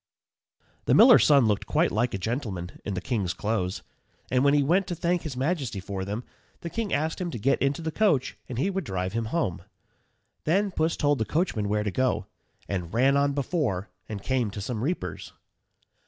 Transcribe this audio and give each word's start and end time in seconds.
_The 0.85 0.95
miller's 0.95 1.27
son 1.27 1.45
looked 1.45 1.67
quite 1.67 1.91
like 1.91 2.15
a 2.15 2.17
gentleman 2.17 2.79
in 2.83 2.95
the 2.95 3.01
king's 3.01 3.35
clothes, 3.35 3.83
and 4.31 4.43
when 4.43 4.55
he 4.55 4.63
went 4.63 4.87
to 4.87 4.95
thank 4.95 5.21
his 5.21 5.37
majesty 5.37 5.79
for 5.79 6.03
them, 6.03 6.23
the 6.61 6.71
king 6.71 6.91
asked 6.91 7.21
him 7.21 7.29
to 7.29 7.37
get 7.37 7.61
into 7.61 7.83
the 7.83 7.91
coach 7.91 8.35
and 8.49 8.57
he 8.57 8.71
would 8.71 8.83
drive 8.83 9.13
him 9.13 9.25
home. 9.25 9.61
Then 10.43 10.71
Puss 10.71 10.97
told 10.97 11.19
the 11.19 11.25
coachman 11.25 11.69
where 11.69 11.83
to 11.83 11.91
go, 11.91 12.25
and 12.67 12.91
ran 12.91 13.15
on 13.15 13.33
before 13.33 13.89
and 14.09 14.23
came 14.23 14.49
to 14.49 14.59
some 14.59 14.83
reapers. 14.83 15.33